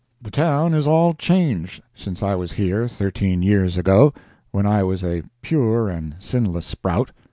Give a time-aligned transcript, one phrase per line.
[0.19, 4.15] The town is all changed since I was here, thirteen years ago,
[4.49, 7.11] when I was a pure and sinless sprout.